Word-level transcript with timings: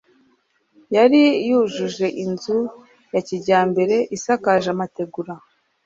yari 0.95 1.21
yujuje 1.49 2.05
inzu 2.23 2.59
ya 3.13 3.21
kijyambere 3.27 3.95
isakaje 4.17 4.67
amategura 4.75 5.33